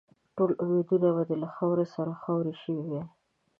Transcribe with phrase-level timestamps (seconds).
[0.35, 3.03] ټول امیدونه به دې له خاورو سره خاوري شوي وای.